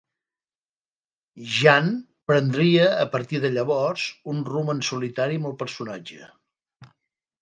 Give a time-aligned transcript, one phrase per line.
[1.57, 1.91] Jan
[2.31, 6.31] prendria a partir de llavors un rumb en solitari amb el personatge.